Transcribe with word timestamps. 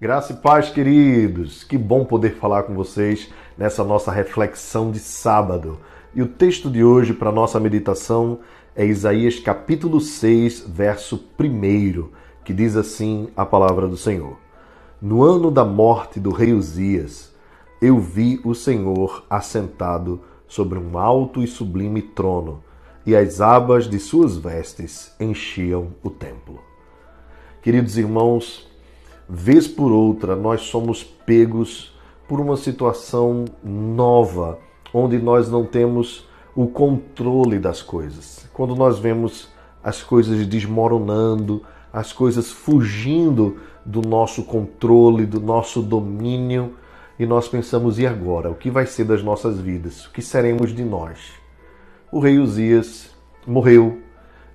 Graça 0.00 0.32
e 0.32 0.36
paz, 0.36 0.70
queridos! 0.70 1.64
Que 1.64 1.76
bom 1.76 2.04
poder 2.04 2.36
falar 2.36 2.62
com 2.62 2.72
vocês 2.72 3.28
nessa 3.56 3.82
nossa 3.82 4.12
reflexão 4.12 4.92
de 4.92 5.00
sábado. 5.00 5.80
E 6.14 6.22
o 6.22 6.28
texto 6.28 6.70
de 6.70 6.84
hoje 6.84 7.12
para 7.12 7.32
nossa 7.32 7.58
meditação 7.58 8.38
é 8.76 8.86
Isaías 8.86 9.40
capítulo 9.40 10.00
6, 10.00 10.68
verso 10.68 11.28
1, 11.36 12.10
que 12.44 12.54
diz 12.54 12.76
assim 12.76 13.28
a 13.36 13.44
palavra 13.44 13.88
do 13.88 13.96
Senhor: 13.96 14.36
No 15.02 15.24
ano 15.24 15.50
da 15.50 15.64
morte 15.64 16.20
do 16.20 16.30
rei 16.30 16.52
Uzias, 16.52 17.34
eu 17.82 17.98
vi 17.98 18.40
o 18.44 18.54
Senhor 18.54 19.24
assentado 19.28 20.20
sobre 20.46 20.78
um 20.78 20.96
alto 20.96 21.42
e 21.42 21.46
sublime 21.48 22.02
trono, 22.02 22.62
e 23.04 23.16
as 23.16 23.40
abas 23.40 23.90
de 23.90 23.98
suas 23.98 24.36
vestes 24.36 25.12
enchiam 25.18 25.88
o 26.04 26.08
templo. 26.08 26.60
Queridos 27.60 27.98
irmãos, 27.98 28.67
vez 29.28 29.68
por 29.68 29.92
outra, 29.92 30.34
nós 30.34 30.62
somos 30.62 31.04
pegos 31.04 31.94
por 32.26 32.40
uma 32.40 32.56
situação 32.56 33.44
nova, 33.62 34.58
onde 34.92 35.18
nós 35.18 35.50
não 35.50 35.64
temos 35.64 36.26
o 36.54 36.66
controle 36.66 37.58
das 37.58 37.82
coisas. 37.82 38.48
Quando 38.52 38.74
nós 38.74 38.98
vemos 38.98 39.48
as 39.82 40.02
coisas 40.02 40.46
desmoronando, 40.46 41.62
as 41.92 42.12
coisas 42.12 42.50
fugindo 42.50 43.58
do 43.84 44.02
nosso 44.02 44.42
controle, 44.44 45.24
do 45.24 45.40
nosso 45.40 45.82
domínio, 45.82 46.74
e 47.18 47.26
nós 47.26 47.48
pensamos: 47.48 47.98
e 47.98 48.06
agora? 48.06 48.50
O 48.50 48.54
que 48.54 48.70
vai 48.70 48.86
ser 48.86 49.04
das 49.04 49.22
nossas 49.22 49.58
vidas? 49.58 50.06
O 50.06 50.12
que 50.12 50.22
seremos 50.22 50.74
de 50.74 50.84
nós? 50.84 51.18
O 52.10 52.20
rei 52.20 52.38
Uzias 52.38 53.10
morreu 53.46 53.98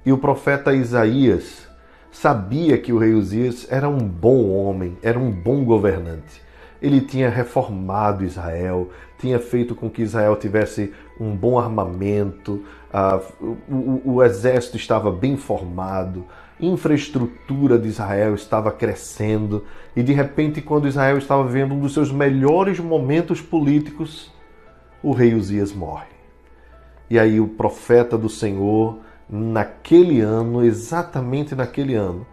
e 0.06 0.12
o 0.12 0.18
profeta 0.18 0.74
Isaías 0.74 1.68
sabia 2.14 2.78
que 2.78 2.94
o 2.94 2.98
rei 3.00 3.14
Uzias 3.14 3.68
era 3.70 3.90
um 3.90 3.98
bom 3.98 4.50
homem, 4.52 4.96
era 5.02 5.20
um 5.20 5.32
bom 5.32 5.66
governante. 5.66 6.42
Ele 6.82 7.02
tinha 7.02 7.30
reformado 7.30 8.24
Israel, 8.24 8.90
tinha 9.18 9.40
feito 9.40 9.74
com 9.74 9.90
que 9.90 10.04
Israel 10.04 10.36
tivesse 10.36 10.94
um 11.20 11.36
bom 11.36 11.58
armamento, 11.58 12.64
uh, 12.94 13.54
o, 13.68 14.16
o 14.16 14.24
exército 14.24 14.78
estava 14.78 15.12
bem 15.12 15.36
formado, 15.38 16.26
infraestrutura 16.60 17.80
de 17.80 17.88
Israel 17.88 18.36
estava 18.36 18.72
crescendo, 18.72 19.66
e 19.96 20.04
de 20.04 20.14
repente, 20.14 20.62
quando 20.62 20.88
Israel 20.88 21.18
estava 21.18 21.44
vivendo 21.46 21.74
um 21.74 21.80
dos 21.80 21.94
seus 21.94 22.12
melhores 22.12 22.80
momentos 22.80 23.42
políticos, 23.42 24.32
o 25.02 25.12
rei 25.12 25.34
Uzias 25.34 25.74
morre. 25.74 26.14
E 27.10 27.18
aí 27.18 27.40
o 27.40 27.48
profeta 27.48 28.18
do 28.18 28.30
Senhor 28.30 29.00
naquele 29.36 30.22
ano, 30.22 30.64
exatamente 30.64 31.56
naquele 31.56 31.96
ano, 31.96 32.24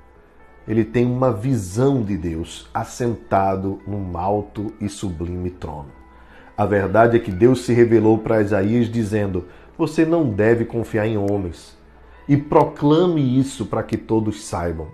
ele 0.69 0.85
tem 0.85 1.07
uma 1.07 1.33
visão 1.33 2.03
de 2.03 2.15
Deus 2.15 2.69
assentado 2.75 3.81
num 3.87 4.19
alto 4.19 4.75
e 4.79 4.87
sublime 4.87 5.49
trono. 5.49 5.89
A 6.55 6.67
verdade 6.67 7.17
é 7.17 7.21
que 7.21 7.33
Deus 7.33 7.63
se 7.63 7.73
revelou 7.73 8.19
para 8.19 8.43
Isaías 8.43 8.87
dizendo: 8.91 9.47
Você 9.79 10.05
não 10.05 10.29
deve 10.29 10.67
confiar 10.67 11.07
em 11.07 11.17
homens. 11.17 11.75
E 12.29 12.37
proclame 12.37 13.39
isso 13.39 13.65
para 13.65 13.83
que 13.83 13.97
todos 13.97 14.45
saibam: 14.45 14.89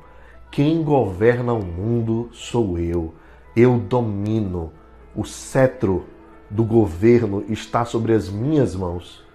quem 0.49 0.83
governa 0.84 1.53
o 1.53 1.62
mundo 1.62 2.31
sou 2.33 2.79
eu. 2.79 3.12
Eu 3.55 3.79
domino. 3.79 4.73
O 5.15 5.25
cetro 5.25 6.07
do 6.49 6.62
governo 6.62 7.45
está 7.49 7.84
sobre 7.84 8.12
as 8.12 8.31
minhas 8.31 8.77
mãos. 8.77 9.26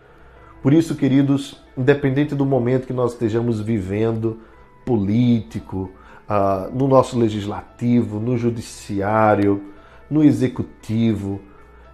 Por 0.62 0.73
isso, 0.73 0.94
queridos, 0.94 1.59
independente 1.76 2.36
do 2.36 2.45
momento 2.45 2.86
que 2.86 2.94
nós 2.94 3.14
estejamos 3.14 3.59
vivendo, 3.59 4.40
político, 4.86 5.90
uh, 6.30 6.72
no 6.72 6.88
nosso 6.88 7.17
legislativo, 7.17 8.20
no 8.20 8.38
judiciário, 8.38 9.64
no 10.08 10.23
executivo, 10.23 11.42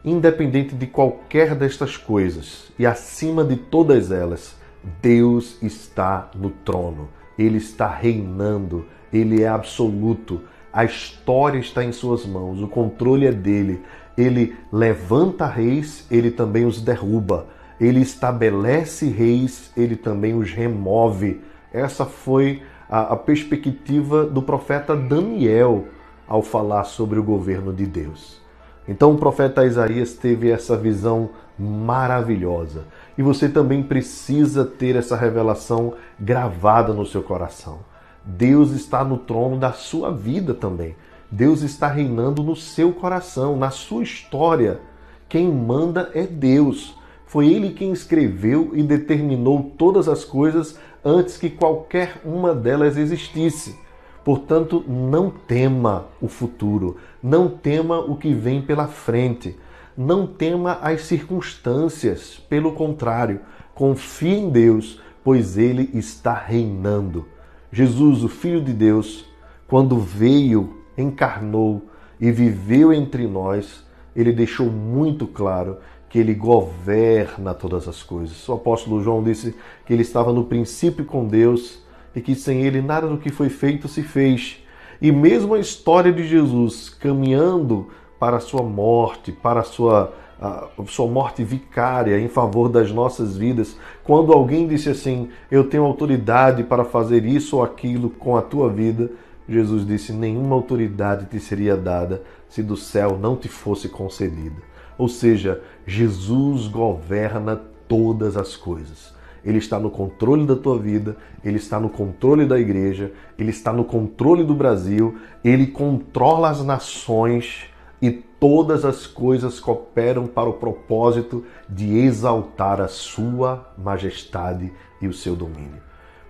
independente 0.04 0.76
de 0.76 0.86
qualquer 0.86 1.56
destas 1.56 1.96
coisas 1.96 2.72
e 2.78 2.86
acima 2.86 3.46
de 3.46 3.56
todas 3.56 4.12
elas, 4.12 4.58
Deus 5.02 5.58
está 5.62 6.30
no 6.36 6.50
trono, 6.50 7.08
Ele 7.40 7.58
está 7.58 7.88
reinando, 7.88 8.86
Ele 9.14 9.44
é 9.44 9.48
absoluto, 9.48 10.42
a 10.74 10.84
história 10.84 11.60
está 11.60 11.86
em 11.86 11.94
Suas 11.94 12.26
mãos, 12.26 12.62
o 12.62 12.68
controle 12.68 13.26
é 13.26 13.32
dele. 13.32 13.82
Ele 14.18 14.56
levanta 14.74 15.46
reis, 15.46 16.06
ele 16.10 16.32
também 16.32 16.66
os 16.66 16.82
derruba 16.82 17.48
ele 17.80 18.02
estabelece 18.02 19.08
reis, 19.08 19.72
ele 19.76 19.96
também 19.96 20.34
os 20.34 20.52
remove. 20.52 21.42
Essa 21.72 22.06
foi 22.06 22.62
a, 22.90 23.14
a 23.14 23.16
perspectiva 23.16 24.26
do 24.26 24.42
profeta 24.42 24.96
Daniel 24.96 25.86
ao 26.28 26.42
falar 26.42 26.84
sobre 26.84 27.20
o 27.20 27.24
governo 27.24 27.74
de 27.74 27.86
Deus. 27.86 28.42
Então 28.88 29.14
o 29.14 29.18
profeta 29.18 29.66
Isaías 29.66 30.14
teve 30.14 30.50
essa 30.50 30.78
visão 30.78 31.30
maravilhosa. 31.58 32.86
E 33.18 33.22
você 33.22 33.50
também 33.50 33.84
precisa 33.84 34.64
ter 34.64 34.96
essa 34.96 35.16
revelação 35.16 35.94
gravada 36.20 36.94
no 36.94 37.06
seu 37.06 37.24
coração. 37.24 37.80
Deus 38.24 38.72
está 38.72 39.04
no 39.04 39.18
trono 39.18 39.58
da 39.58 39.72
sua 39.72 40.12
vida 40.12 40.54
também. 40.54 40.96
Deus 41.30 41.62
está 41.62 41.88
reinando 41.88 42.44
no 42.44 42.56
seu 42.56 42.94
coração, 42.94 43.58
na 43.58 43.70
sua 43.70 44.04
história. 44.04 44.80
Quem 45.28 45.52
manda 45.52 46.10
é 46.14 46.24
Deus. 46.24 46.96
Foi 47.28 47.48
ele 47.48 47.72
quem 47.72 47.92
escreveu 47.92 48.72
e 48.74 48.82
determinou 48.82 49.72
todas 49.78 50.08
as 50.08 50.24
coisas 50.24 50.80
antes 51.04 51.38
que 51.38 51.50
qualquer 51.50 52.22
uma 52.24 52.56
delas 52.56 52.98
existisse. 52.98 53.78
Portanto, 54.24 54.84
não 54.88 55.30
tema 55.30 56.08
o 56.22 56.30
futuro, 56.30 56.98
não 57.22 57.50
tema 57.50 58.00
o 58.00 58.16
que 58.16 58.34
vem 58.34 58.62
pela 58.62 58.88
frente, 58.88 59.58
não 59.96 60.26
tema 60.26 60.80
as 60.82 61.02
circunstâncias, 61.02 62.38
pelo 62.50 62.72
contrário, 62.72 63.42
confie 63.76 64.36
em 64.36 64.50
Deus, 64.50 65.02
pois 65.24 65.58
ele 65.58 65.90
está 65.94 66.34
reinando. 66.34 67.26
Jesus, 67.72 68.24
o 68.24 68.30
Filho 68.30 68.62
de 68.62 68.72
Deus, 68.72 69.26
quando 69.68 70.00
veio, 70.00 70.78
encarnou 70.98 71.90
e 72.20 72.32
viveu 72.32 72.94
entre 72.94 73.28
nós, 73.28 73.86
ele 74.16 74.32
deixou 74.32 74.68
muito 74.68 75.28
claro 75.28 75.78
que 76.10 76.20
ele 76.20 76.34
governa 76.34 77.54
todas 77.54 77.88
as 77.88 78.02
coisas. 78.02 78.48
O 78.48 78.54
apóstolo 78.54 79.04
João 79.04 79.24
disse 79.24 79.56
que 79.86 79.94
ele 79.94 80.02
estava 80.02 80.32
no 80.32 80.46
princípio 80.46 81.06
com 81.06 81.26
Deus 81.26 81.80
e 82.16 82.22
que 82.22 82.34
sem 82.34 82.62
ele 82.62 82.82
nada 82.82 83.08
do 83.08 83.18
que 83.18 83.30
foi 83.30 83.50
feito 83.50 83.88
se 83.88 84.02
fez. 84.04 84.64
E 85.02 85.12
mesmo 85.12 85.54
a 85.54 85.60
história 85.60 86.12
de 86.12 86.28
Jesus 86.28 86.90
caminhando 86.90 87.90
para 88.20 88.38
a 88.38 88.40
sua 88.40 88.64
morte, 88.64 89.32
para 89.32 89.60
a 89.60 89.64
sua, 89.64 90.14
a 90.42 90.68
sua 90.88 91.08
morte 91.08 91.44
vicária 91.44 92.20
em 92.20 92.28
favor 92.28 92.70
das 92.70 92.92
nossas 92.92 93.38
vidas, 93.38 93.78
quando 94.04 94.34
alguém 94.34 94.68
disse 94.68 94.90
assim: 94.90 95.30
Eu 95.52 95.66
tenho 95.66 95.84
autoridade 95.84 96.64
para 96.64 96.84
fazer 96.84 97.26
isso 97.26 97.58
ou 97.58 97.64
aquilo 97.64 98.10
com 98.10 98.36
a 98.36 98.42
tua 98.42 98.70
vida, 98.70 99.12
Jesus 99.48 99.86
disse: 99.86 100.12
Nenhuma 100.14 100.56
autoridade 100.56 101.26
te 101.26 101.40
seria 101.40 101.78
dada 101.78 102.24
se 102.50 102.64
do 102.64 102.78
céu 102.78 103.18
não 103.20 103.36
te 103.36 103.48
fosse 103.48 103.90
concedida. 103.90 104.62
Ou 104.98 105.08
seja, 105.08 105.62
Jesus 105.86 106.68
governa 106.68 107.62
todas 107.88 108.36
as 108.36 108.56
coisas. 108.56 109.16
Ele 109.46 109.60
está 109.60 109.80
no 109.80 109.90
controle 109.90 110.46
da 110.46 110.56
tua 110.56 110.78
vida, 110.78 111.16
ele 111.44 111.58
está 111.58 111.80
no 111.80 111.90
controle 111.90 112.46
da 112.46 112.60
igreja, 112.60 113.14
ele 113.38 113.52
está 113.52 113.72
no 113.72 113.86
controle 113.86 114.44
do 114.44 114.54
Brasil, 114.54 115.18
ele 115.44 115.68
controla 115.68 116.50
as 116.50 116.64
nações 116.64 117.66
e 118.02 118.12
todas 118.12 118.84
as 118.84 119.08
coisas 119.08 119.60
cooperam 119.60 120.28
para 120.28 120.50
o 120.50 120.54
propósito 120.54 121.46
de 121.70 121.98
exaltar 121.98 122.82
a 122.82 122.88
sua 122.88 123.74
majestade 123.78 124.72
e 125.02 125.08
o 125.08 125.14
seu 125.14 125.36
domínio. 125.36 125.82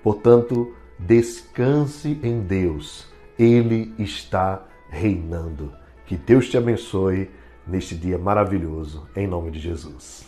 Portanto, 0.03 0.73
descanse 0.99 2.19
em 2.23 2.41
Deus, 2.41 3.07
ele 3.37 3.93
está 3.97 4.63
reinando. 4.89 5.73
Que 6.07 6.15
Deus 6.15 6.49
te 6.49 6.57
abençoe 6.57 7.29
neste 7.67 7.93
dia 7.93 8.17
maravilhoso, 8.17 9.09
em 9.13 9.27
nome 9.27 9.51
de 9.51 9.59
Jesus. 9.59 10.25